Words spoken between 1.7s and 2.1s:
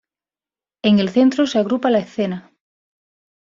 la